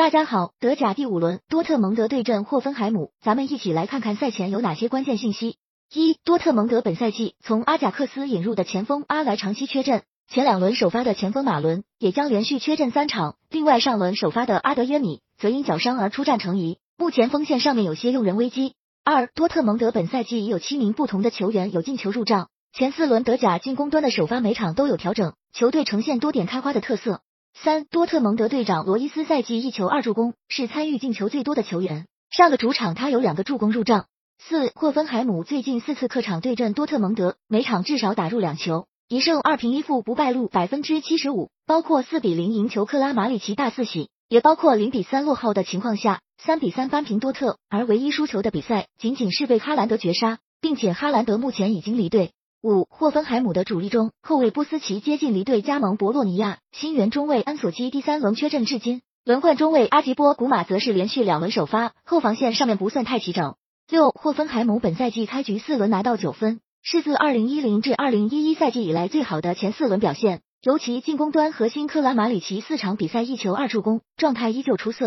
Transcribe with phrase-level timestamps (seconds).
[0.00, 5.58] 大家好，德甲第五轮，多特蒙德对阵霍芬海姆，咱们一起来看看赛前有哪些关键信息。
[5.92, 13.36] 一、多特蒙德本赛季从阿贾克斯引入的前锋阿莱长期缺阵，前两轮首发的前锋马伦也将连续缺阵三场。
[13.50, 18.76] 另外，上轮首发的阿德耶米则因脚伤而出战成疑，目前锋线上面有些用人危机。
[19.04, 27.20] 二、多特蒙德本赛季已有七名不同的球员有进球入账，前四轮德甲进攻端的首发每场都有调整，球队呈现多点开花的特色。
[27.54, 32.06] 三多特蒙德队长罗伊斯赛季一球二助攻，是参与进球最多的球员。
[32.30, 34.06] 上个主场他有两个助攻入账。
[34.38, 52.32] 四霍芬海姆最近四次客场对阵多特蒙德，每场至少打入两球，一胜二平一负不败率百分之七十五，包括四比零赢球克拉马里奇大四喜，也包括零比三落后的情况下三比三扳平多特，而唯一输球的比赛仅仅是被哈兰德绝杀，并且哈兰德目前已经离队。
[52.62, 63.54] 五霍芬海姆的主力中，后卫波斯奇接近离队加盟博洛尼亚，新援中卫安索基第三轮缺阵至今，轮换中卫阿吉波古马则是连续两轮首发，后防线上面不算太齐整。
[63.88, 74.98] 六霍芬海姆本赛季开局四轮拿到九分，是自二零一零至二零一一赛季以来最好的前四轮表现，尤其进攻端核心克拉马里奇四场比赛一球二助攻，状态依旧出色。